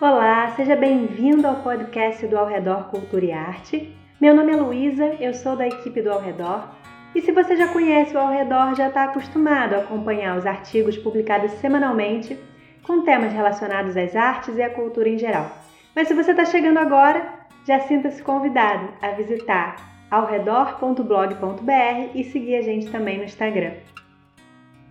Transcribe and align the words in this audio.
Olá, 0.00 0.52
seja 0.54 0.76
bem-vindo 0.76 1.44
ao 1.44 1.56
podcast 1.56 2.24
do 2.28 2.38
Ao 2.38 2.46
Redor 2.46 2.84
Cultura 2.84 3.24
e 3.24 3.32
Arte. 3.32 3.92
Meu 4.20 4.32
nome 4.32 4.52
é 4.52 4.56
Luísa, 4.56 5.16
eu 5.18 5.34
sou 5.34 5.56
da 5.56 5.66
equipe 5.66 6.00
do 6.00 6.12
Ao 6.12 6.20
Redor. 6.20 6.68
E 7.16 7.20
se 7.20 7.32
você 7.32 7.56
já 7.56 7.66
conhece 7.66 8.14
o 8.14 8.18
Ao 8.20 8.30
Redor, 8.30 8.76
já 8.76 8.86
está 8.86 9.02
acostumado 9.02 9.74
a 9.74 9.78
acompanhar 9.78 10.38
os 10.38 10.46
artigos 10.46 10.96
publicados 10.96 11.50
semanalmente 11.54 12.38
com 12.86 13.02
temas 13.02 13.32
relacionados 13.32 13.96
às 13.96 14.14
artes 14.14 14.56
e 14.56 14.62
à 14.62 14.70
cultura 14.70 15.08
em 15.08 15.18
geral. 15.18 15.50
Mas 15.96 16.06
se 16.06 16.14
você 16.14 16.30
está 16.30 16.44
chegando 16.44 16.78
agora, 16.78 17.32
já 17.66 17.80
sinta-se 17.80 18.22
convidado 18.22 18.90
a 19.02 19.08
visitar 19.08 20.06
aoredor.blog.br 20.12 22.12
e 22.14 22.22
seguir 22.22 22.54
a 22.54 22.62
gente 22.62 22.88
também 22.88 23.18
no 23.18 23.24
Instagram. 23.24 23.72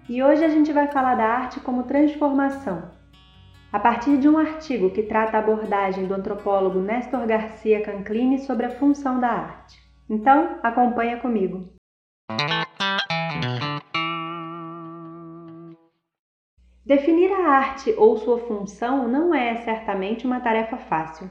E 0.09 0.21
hoje 0.21 0.43
a 0.43 0.49
gente 0.49 0.73
vai 0.73 0.87
falar 0.87 1.15
da 1.15 1.23
arte 1.23 1.61
como 1.61 1.83
transformação 1.83 2.96
a 3.71 3.79
partir 3.79 4.17
de 4.17 4.29
um 4.29 4.37
artigo 4.37 4.89
que 4.89 5.03
trata 5.03 5.37
a 5.37 5.39
abordagem 5.39 6.07
do 6.07 6.13
antropólogo 6.13 6.79
Néstor 6.79 7.25
Garcia 7.27 7.81
Canclini 7.83 8.39
sobre 8.39 8.65
a 8.65 8.71
função 8.71 9.19
da 9.19 9.29
arte. 9.29 9.77
Então, 10.09 10.57
acompanha 10.63 11.17
comigo. 11.17 11.67
Definir 16.85 17.33
a 17.33 17.49
arte 17.49 17.93
ou 17.97 18.17
sua 18.17 18.39
função 18.39 19.09
não 19.09 19.35
é 19.35 19.57
certamente 19.57 20.25
uma 20.25 20.39
tarefa 20.39 20.77
fácil. 20.77 21.29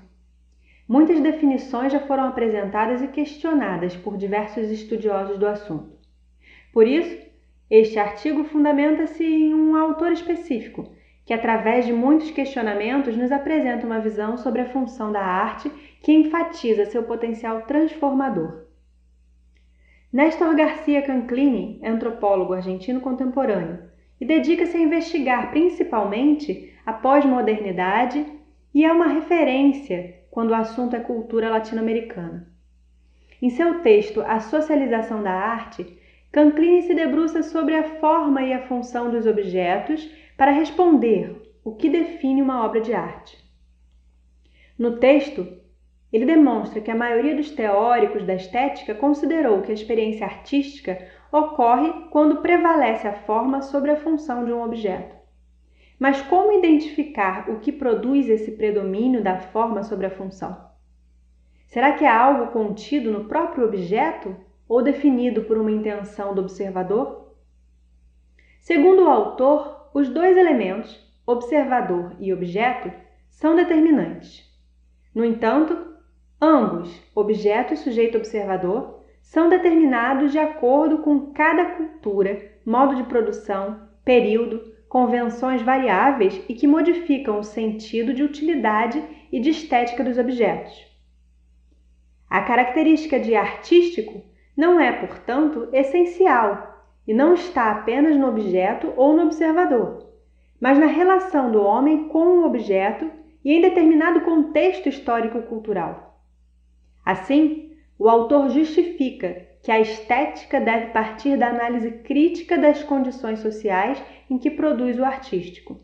Muitas 0.86 1.18
definições 1.20 1.90
já 1.90 2.00
foram 2.00 2.24
apresentadas 2.28 3.00
e 3.00 3.08
questionadas 3.08 3.96
por 3.96 4.18
diversos 4.18 4.70
estudiosos 4.70 5.38
do 5.38 5.46
assunto. 5.46 5.96
Por 6.70 6.86
isso, 6.86 7.26
este 7.70 7.98
artigo 7.98 8.44
fundamenta-se 8.44 9.24
em 9.24 9.54
um 9.54 9.74
autor 9.74 10.12
específico, 10.12 10.94
que, 11.26 11.34
através 11.34 11.84
de 11.84 11.92
muitos 11.92 12.30
questionamentos, 12.30 13.16
nos 13.16 13.32
apresenta 13.32 13.84
uma 13.84 13.98
visão 13.98 14.38
sobre 14.38 14.62
a 14.62 14.68
função 14.68 15.10
da 15.10 15.20
arte 15.20 15.68
que 16.00 16.12
enfatiza 16.12 16.86
seu 16.86 17.02
potencial 17.02 17.62
transformador. 17.62 18.64
Néstor 20.12 20.54
Garcia 20.54 21.02
Canclini 21.02 21.80
é 21.82 21.90
antropólogo 21.90 22.54
argentino 22.54 23.00
contemporâneo 23.00 23.80
e 24.20 24.24
dedica-se 24.24 24.76
a 24.76 24.80
investigar 24.80 25.50
principalmente 25.50 26.72
a 26.86 26.92
pós-modernidade 26.92 28.24
e 28.72 28.84
é 28.84 28.92
uma 28.92 29.08
referência 29.08 30.14
quando 30.30 30.50
o 30.50 30.54
assunto 30.54 30.94
é 30.94 31.00
cultura 31.00 31.50
latino-americana. 31.50 32.46
Em 33.42 33.50
seu 33.50 33.80
texto 33.80 34.20
A 34.20 34.38
Socialização 34.38 35.22
da 35.24 35.32
Arte, 35.32 35.98
Canclini 36.30 36.82
se 36.82 36.94
debruça 36.94 37.42
sobre 37.42 37.74
a 37.74 37.82
forma 37.82 38.42
e 38.42 38.52
a 38.52 38.62
função 38.62 39.10
dos 39.10 39.26
objetos 39.26 40.08
para 40.36 40.52
responder 40.52 41.54
o 41.64 41.74
que 41.74 41.88
define 41.88 42.42
uma 42.42 42.64
obra 42.64 42.80
de 42.80 42.92
arte. 42.92 43.38
No 44.78 44.98
texto, 44.98 45.46
ele 46.12 46.26
demonstra 46.26 46.80
que 46.80 46.90
a 46.90 46.94
maioria 46.94 47.34
dos 47.34 47.50
teóricos 47.50 48.24
da 48.24 48.34
estética 48.34 48.94
considerou 48.94 49.62
que 49.62 49.70
a 49.70 49.74
experiência 49.74 50.26
artística 50.26 50.98
ocorre 51.32 52.08
quando 52.10 52.40
prevalece 52.40 53.08
a 53.08 53.12
forma 53.12 53.62
sobre 53.62 53.90
a 53.90 53.96
função 53.96 54.44
de 54.44 54.52
um 54.52 54.62
objeto. 54.62 55.16
Mas 55.98 56.20
como 56.22 56.52
identificar 56.52 57.50
o 57.50 57.58
que 57.58 57.72
produz 57.72 58.28
esse 58.28 58.52
predomínio 58.52 59.22
da 59.22 59.38
forma 59.38 59.82
sobre 59.82 60.06
a 60.06 60.10
função? 60.10 60.66
Será 61.66 61.92
que 61.92 62.04
é 62.04 62.08
algo 62.08 62.52
contido 62.52 63.10
no 63.10 63.24
próprio 63.24 63.66
objeto 63.66 64.36
ou 64.68 64.82
definido 64.82 65.42
por 65.42 65.58
uma 65.58 65.70
intenção 65.70 66.34
do 66.34 66.42
observador? 66.42 67.32
Segundo 68.60 69.04
o 69.04 69.08
autor, 69.08 69.85
os 69.96 70.10
dois 70.10 70.36
elementos, 70.36 70.94
observador 71.26 72.14
e 72.20 72.30
objeto, 72.30 72.92
são 73.30 73.56
determinantes. 73.56 74.44
No 75.14 75.24
entanto, 75.24 75.74
ambos, 76.38 77.02
objeto 77.14 77.72
e 77.72 77.78
sujeito 77.78 78.18
observador, 78.18 79.02
são 79.22 79.48
determinados 79.48 80.32
de 80.32 80.38
acordo 80.38 80.98
com 80.98 81.32
cada 81.32 81.76
cultura, 81.76 82.58
modo 82.62 82.94
de 82.94 83.04
produção, 83.04 83.88
período, 84.04 84.70
convenções 84.86 85.62
variáveis 85.62 86.44
e 86.46 86.52
que 86.52 86.66
modificam 86.66 87.38
o 87.38 87.42
sentido 87.42 88.12
de 88.12 88.22
utilidade 88.22 89.02
e 89.32 89.40
de 89.40 89.48
estética 89.48 90.04
dos 90.04 90.18
objetos. 90.18 90.74
A 92.28 92.42
característica 92.42 93.18
de 93.18 93.34
artístico 93.34 94.22
não 94.54 94.78
é, 94.78 94.92
portanto, 94.92 95.70
essencial 95.72 96.75
e 97.06 97.14
não 97.14 97.34
está 97.34 97.70
apenas 97.70 98.16
no 98.16 98.28
objeto 98.28 98.92
ou 98.96 99.14
no 99.14 99.22
observador, 99.22 100.06
mas 100.60 100.78
na 100.78 100.86
relação 100.86 101.52
do 101.52 101.62
homem 101.62 102.08
com 102.08 102.40
o 102.40 102.44
objeto 102.44 103.10
e 103.44 103.52
em 103.52 103.60
determinado 103.60 104.22
contexto 104.22 104.88
histórico-cultural. 104.88 106.20
Assim, 107.04 107.70
o 107.98 108.08
autor 108.08 108.50
justifica 108.50 109.46
que 109.62 109.70
a 109.70 109.80
estética 109.80 110.60
deve 110.60 110.86
partir 110.92 111.36
da 111.36 111.48
análise 111.48 111.90
crítica 111.90 112.58
das 112.58 112.82
condições 112.82 113.38
sociais 113.38 114.02
em 114.28 114.38
que 114.38 114.50
produz 114.50 114.98
o 114.98 115.04
artístico, 115.04 115.80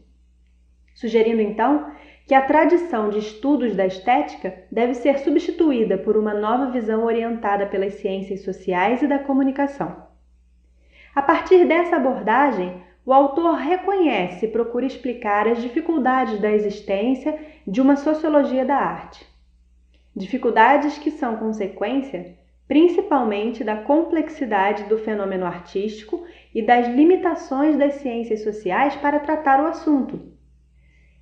sugerindo 0.95 1.41
então 1.41 1.91
que 2.27 2.35
a 2.35 2.43
tradição 2.43 3.11
de 3.11 3.19
estudos 3.19 3.75
da 3.75 3.87
estética 3.87 4.65
deve 4.71 4.95
ser 4.95 5.19
substituída 5.19 5.99
por 5.99 6.17
uma 6.17 6.35
nova 6.35 6.71
visão 6.71 7.05
orientada 7.05 7.67
pelas 7.67 7.95
ciências 7.95 8.43
sociais 8.43 9.03
e 9.03 9.07
da 9.07 9.19
comunicação. 9.19 10.12
A 11.15 11.21
partir 11.21 11.67
dessa 11.67 11.97
abordagem, 11.97 12.83
o 13.05 13.13
autor 13.13 13.57
reconhece 13.57 14.47
e 14.47 14.49
procura 14.49 14.87
explicar 14.87 15.47
as 15.47 15.61
dificuldades 15.61 16.41
da 16.41 16.51
existência 16.51 17.39
de 17.67 17.81
uma 17.81 17.97
sociologia 17.97 18.65
da 18.65 18.77
arte. 18.77 19.27
Dificuldades 20.15 20.99
que 20.99 21.11
são 21.11 21.37
consequência 21.37 22.41
principalmente 22.73 23.63
da 23.63 23.77
complexidade 23.77 24.85
do 24.85 24.97
fenômeno 24.97 25.45
artístico 25.45 26.25
e 26.55 26.63
das 26.63 26.89
limitações 26.89 27.77
das 27.77 27.97
ciências 27.97 28.43
sociais 28.43 28.97
para 28.97 29.21
tratar 29.21 29.63
o 29.63 29.67
assunto. 29.67 30.33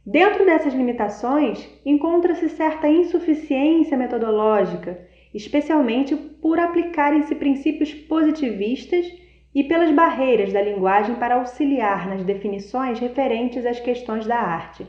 Dentro 0.06 0.46
dessas 0.46 0.72
limitações, 0.72 1.68
encontra-se 1.84 2.48
certa 2.50 2.88
insuficiência 2.88 3.96
metodológica, 3.96 5.00
especialmente 5.34 6.14
por 6.14 6.60
aplicarem-se 6.60 7.34
princípios 7.34 7.92
positivistas 7.92 9.06
e 9.54 9.64
pelas 9.64 9.90
barreiras 9.90 10.52
da 10.52 10.62
linguagem 10.62 11.16
para 11.16 11.36
auxiliar 11.36 12.08
nas 12.08 12.22
definições 12.22 12.98
referentes 12.98 13.66
às 13.66 13.80
questões 13.80 14.26
da 14.26 14.36
arte. 14.36 14.86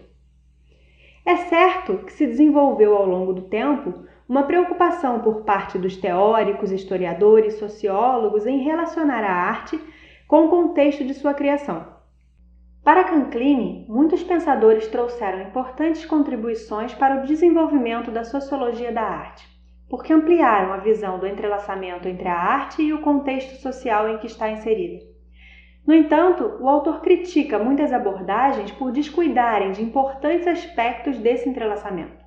É 1.26 1.36
certo 1.36 1.98
que 2.00 2.14
se 2.14 2.26
desenvolveu 2.26 2.96
ao 2.96 3.06
longo 3.06 3.34
do 3.34 3.44
tempo 3.44 4.06
uma 4.28 4.44
preocupação 4.44 5.20
por 5.20 5.44
parte 5.44 5.78
dos 5.78 5.98
teóricos, 5.98 6.72
historiadores, 6.72 7.56
sociólogos 7.56 8.46
em 8.46 8.60
relacionar 8.60 9.24
a 9.24 9.34
arte 9.34 9.80
com 10.28 10.46
o 10.46 10.50
contexto 10.50 11.04
de 11.04 11.14
sua 11.14 11.34
criação. 11.34 11.86
Para 12.84 13.04
Canclini, 13.04 13.86
muitos 13.88 14.24
pensadores 14.24 14.88
trouxeram 14.88 15.42
importantes 15.42 16.06
contribuições 16.06 16.94
para 16.94 17.22
o 17.22 17.28
desenvolvimento 17.28 18.10
da 18.10 18.24
sociologia 18.24 18.92
da 18.92 19.04
arte 19.04 19.51
porque 19.91 20.13
ampliaram 20.13 20.72
a 20.72 20.78
visão 20.78 21.19
do 21.19 21.28
entrelaçamento 21.28 22.07
entre 22.07 22.25
a 22.25 22.34
arte 22.34 22.81
e 22.81 22.94
o 22.94 23.02
contexto 23.02 23.57
social 23.57 24.07
em 24.07 24.19
que 24.19 24.25
está 24.25 24.50
inserida. 24.50 25.03
No 25.85 25.94
entanto, 25.94 26.56
o 26.62 26.69
autor 26.69 27.02
critica 27.02 27.59
muitas 27.59 27.91
abordagens 27.91 28.72
por 28.72 28.90
descuidarem 28.90 29.74
de 29.74 29.84
importantes 29.84 30.47
aspectos 30.47 31.18
desse 31.18 31.50
entrelaçamento. 31.50 32.24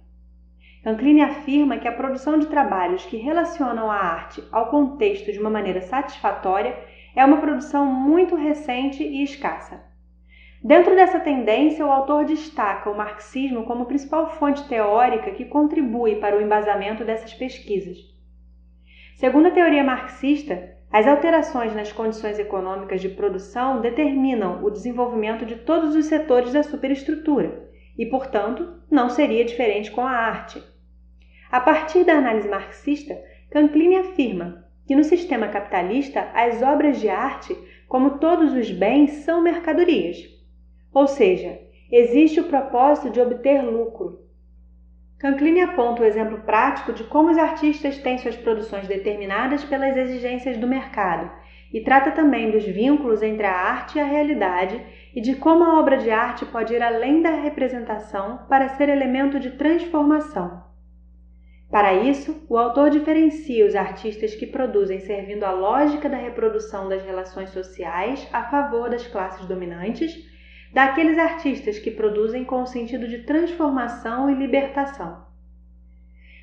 Canclini 0.82 1.22
afirma 1.22 1.78
que 1.78 1.88
a 1.88 1.92
produção 1.92 2.38
de 2.38 2.48
trabalhos 2.48 3.06
que 3.06 3.16
relacionam 3.16 3.91
a 3.91 3.96
arte 3.96 4.46
ao 4.52 4.69
contexto 4.69 5.32
de 5.32 5.38
uma 5.38 5.48
maneira 5.48 5.81
satisfatória 5.81 6.76
é 7.16 7.25
uma 7.25 7.38
produção 7.38 7.86
muito 7.86 8.34
recente 8.34 9.02
e 9.02 9.22
escassa. 9.22 9.94
Dentro 10.64 10.94
dessa 10.94 11.20
tendência, 11.20 11.84
o 11.84 11.93
autor 11.93 12.25
destaca 12.25 12.88
o 12.88 12.96
marxismo 12.96 13.64
como 13.64 13.84
principal 13.84 14.31
fonte 14.31 14.66
teórica 14.66 15.31
que 15.32 15.44
contribui 15.44 16.16
para 16.16 16.38
o 16.38 16.40
embasamento 16.40 17.05
dessas 17.05 17.34
pesquisas. 17.34 17.99
Segundo 19.16 19.49
a 19.49 19.50
teoria 19.50 19.84
marxista, 19.84 20.75
as 20.90 21.06
alterações 21.06 21.75
nas 21.75 21.93
condições 21.93 22.38
econômicas 22.38 23.02
de 23.02 23.11
produção 23.11 23.82
determinam 23.82 24.64
o 24.64 24.70
desenvolvimento 24.70 25.44
de 25.44 25.56
todos 25.56 25.94
os 25.94 26.06
setores 26.06 26.55
da 26.55 26.62
superestrutura 26.62 27.69
e, 27.99 28.06
portanto, 28.06 28.81
não 28.90 29.10
seria 29.10 29.44
diferente 29.44 29.90
com 29.90 30.00
a 30.00 30.12
arte. 30.12 30.62
A 31.52 31.60
partir 31.60 32.05
da 32.05 32.14
análise 32.14 32.49
marxista, 32.49 33.14
Canclini 33.50 33.96
afirma 33.96 34.64
que 34.87 34.96
no 34.96 35.05
sistema 35.05 35.46
capitalista 35.49 36.26
as 36.32 36.62
obras 36.62 36.99
de 36.99 37.10
arte, 37.10 37.55
como 37.87 38.19
todos 38.19 38.55
os 38.55 38.70
bens, 38.70 39.10
são 39.26 39.43
mercadorias 39.43 40.33
ou 40.94 41.08
seja, 41.08 41.58
existe 41.91 42.41
o 42.41 42.44
propósito 42.44 43.11
de 43.11 43.20
obter 43.20 43.61
lucro. 43.62 44.23
Canclini 45.19 45.61
aponta 45.61 46.02
o 46.02 46.05
exemplo 46.05 46.41
prático 46.43 46.93
de 46.93 47.02
como 47.05 47.31
os 47.31 47.38
artistas 47.38 47.99
têm 47.99 48.19
suas 48.19 48.37
produções 48.37 48.87
determinadas 48.87 49.64
pelas 49.64 49.96
exigências 49.96 50.56
do 50.56 50.67
mercado 50.69 51.31
e 51.73 51.81
trata 51.81 52.12
também 52.12 52.50
dos 52.50 52.64
vínculos 52.64 53.23
entre 53.23 53.46
a 53.46 53.52
arte 53.52 53.99
e 53.99 54.00
a 54.00 54.05
realidade 54.05 54.81
e 55.14 55.20
de 55.20 55.35
como 55.35 55.64
a 55.64 55.81
obra 55.81 55.99
de 55.99 56.11
arte 56.11 56.46
pode 56.46 56.73
ir 56.73 56.82
além 56.82 57.20
da 57.20 57.31
representação 57.31 58.46
para 58.49 58.69
ser 58.69 58.88
elemento 58.88 59.41
de 59.41 59.52
transformação. 59.52 60.62
Para 61.70 61.94
isso, 61.94 62.44
o 62.49 62.56
autor 62.56 62.91
diferencia 62.91 63.67
os 63.67 63.75
artistas 63.75 64.35
que 64.35 64.46
produzem 64.46 65.00
servindo 65.00 65.43
à 65.43 65.50
lógica 65.50 66.08
da 66.08 66.17
reprodução 66.17 66.88
das 66.88 67.02
relações 67.05 67.50
sociais 67.50 68.29
a 68.32 68.44
favor 68.44 68.88
das 68.88 69.06
classes 69.08 69.44
dominantes, 69.46 70.14
daqueles 70.75 71.17
artistas 71.17 71.79
que 71.79 71.93
produzem 71.93 72.44
com 72.44 72.61
o 72.61 72.67
sentido 72.67 73.06
de 73.06 73.19
transformação 73.19 74.29
e 74.29 74.35
libertação. 74.35 75.25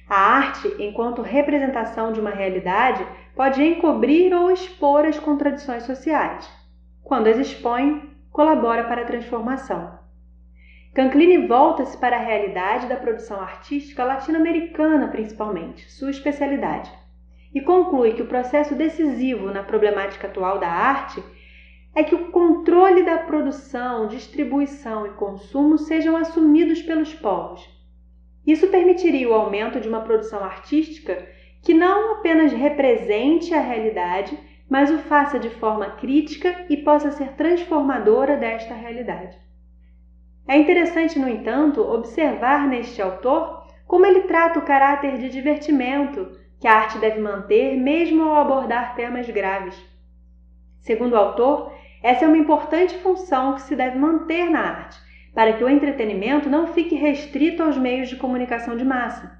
A 0.07 0.15
arte, 0.15 0.73
enquanto 0.79 1.21
representação 1.21 2.13
de 2.13 2.21
uma 2.21 2.29
realidade, 2.29 3.05
pode 3.35 3.61
encobrir 3.61 4.33
ou 4.33 4.49
expor 4.49 5.05
as 5.05 5.19
contradições 5.19 5.83
sociais. 5.83 6.49
Quando 7.03 7.27
as 7.27 7.37
expõe, 7.37 8.09
colabora 8.31 8.85
para 8.85 9.01
a 9.01 9.05
transformação. 9.05 9.99
Canclini 10.93 11.45
volta-se 11.45 11.97
para 11.97 12.15
a 12.15 12.21
realidade 12.21 12.87
da 12.87 12.95
produção 12.95 13.39
artística 13.39 14.03
latino-americana, 14.03 15.09
principalmente, 15.09 15.91
sua 15.91 16.09
especialidade, 16.09 16.89
e 17.53 17.59
conclui 17.59 18.13
que 18.13 18.21
o 18.21 18.27
processo 18.27 18.75
decisivo 18.75 19.51
na 19.51 19.63
problemática 19.63 20.27
atual 20.27 20.57
da 20.57 20.69
arte 20.69 21.21
é 21.93 22.03
que 22.03 22.15
o 22.15 22.31
controle 22.31 23.03
da 23.03 23.17
produção, 23.17 24.07
distribuição 24.07 25.05
e 25.07 25.11
consumo 25.11 25.77
sejam 25.77 26.15
assumidos 26.15 26.81
pelos 26.81 27.13
povos 27.13 27.81
isso 28.45 28.67
permitiria 28.67 29.29
o 29.29 29.33
aumento 29.33 29.79
de 29.79 29.87
uma 29.87 30.01
produção 30.01 30.43
artística 30.43 31.27
que 31.61 31.73
não 31.73 32.15
apenas 32.15 32.51
represente 32.51 33.53
a 33.53 33.61
realidade, 33.61 34.37
mas 34.67 34.89
o 34.89 34.97
faça 34.97 35.37
de 35.37 35.49
forma 35.49 35.85
crítica 35.91 36.65
e 36.69 36.77
possa 36.77 37.11
ser 37.11 37.33
transformadora 37.33 38.37
desta 38.37 38.73
realidade. 38.73 39.37
É 40.47 40.57
interessante, 40.57 41.19
no 41.19 41.29
entanto, 41.29 41.81
observar 41.81 42.67
neste 42.67 43.01
autor 43.01 43.61
como 43.85 44.05
ele 44.05 44.21
trata 44.21 44.57
o 44.57 44.65
caráter 44.65 45.17
de 45.19 45.29
divertimento 45.29 46.31
que 46.59 46.67
a 46.67 46.73
arte 46.73 46.97
deve 46.97 47.19
manter 47.19 47.77
mesmo 47.77 48.23
ao 48.23 48.37
abordar 48.37 48.95
temas 48.95 49.29
graves. 49.29 49.75
Segundo 50.79 51.13
o 51.13 51.17
autor, 51.17 51.73
essa 52.01 52.25
é 52.25 52.27
uma 52.27 52.37
importante 52.37 52.97
função 52.97 53.53
que 53.53 53.61
se 53.61 53.75
deve 53.75 53.97
manter 53.97 54.49
na 54.49 54.59
arte, 54.59 54.99
para 55.33 55.53
que 55.53 55.63
o 55.63 55.69
entretenimento 55.69 56.49
não 56.49 56.67
fique 56.67 56.95
restrito 56.95 57.61
aos 57.61 57.77
meios 57.77 58.09
de 58.09 58.15
comunicação 58.15 58.75
de 58.75 58.83
massa. 58.83 59.39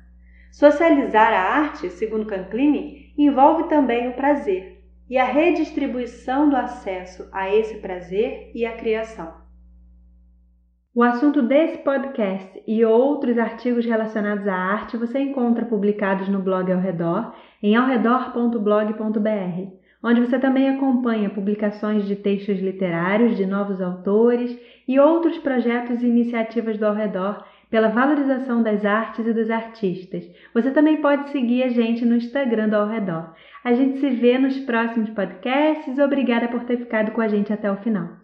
Socializar 0.52 1.34
a 1.34 1.40
arte, 1.40 1.90
segundo 1.90 2.26
Canclini, 2.26 3.14
envolve 3.18 3.70
também 3.70 4.10
o 4.10 4.14
prazer 4.14 4.80
e 5.10 5.18
a 5.18 5.26
redistribuição 5.26 6.50
do 6.50 6.56
acesso 6.56 7.28
a 7.32 7.54
esse 7.54 7.80
prazer 7.80 8.52
e 8.54 8.66
a 8.66 8.74
criação. 8.74 9.42
O 10.94 11.04
assunto 11.04 11.42
desse 11.42 11.78
podcast 11.80 12.62
e 12.68 12.84
outros 12.84 13.38
artigos 13.38 13.86
relacionados 13.86 14.48
à 14.48 14.54
arte 14.54 14.98
você 14.98 15.20
encontra 15.20 15.66
publicados 15.66 16.28
no 16.28 16.42
blog 16.42 16.72
Ao 16.72 16.80
Redor, 16.80 17.34
em 17.64 17.76
aoredor.blog.br 17.76 19.81
onde 20.04 20.22
você 20.22 20.40
também 20.40 20.70
acompanha 20.70 21.30
publicações 21.30 22.06
de 22.06 22.16
textos 22.16 22.60
literários 22.60 23.38
de 23.38 23.46
novos 23.46 23.82
autores 23.82 24.58
e 24.88 25.00
outros 25.00 25.38
projetos 25.40 26.02
e 26.02 26.08
iniciativas 26.08 26.78
do 26.78 26.86
ao 26.86 26.96
redor 26.96 27.44
pela 27.70 27.88
valorização 27.88 28.62
das 28.62 28.84
artes 28.84 29.26
e 29.26 29.34
dos 29.34 29.50
artistas. 29.50 30.30
Você 30.54 30.72
também 30.72 30.98
pode 30.98 31.30
seguir 31.30 31.64
a 31.64 31.70
gente 31.70 32.06
no 32.06 32.18
Instagram 32.18 32.68
do 32.68 32.76
Ao 32.76 32.88
Redor. 32.88 33.34
A 33.64 33.74
gente 33.74 34.00
se 34.00 34.10
vê 34.10 34.38
nos 34.38 34.60
próximos 34.60 35.10
podcasts. 35.12 35.98
Obrigada 35.98 36.50
por 36.50 36.66
ter 36.66 36.78
ficado 36.78 37.12
com 37.12 37.22
a 37.22 37.30
gente 37.30 37.54
até 37.54 37.72
o 37.72 37.78
final. 37.78 38.21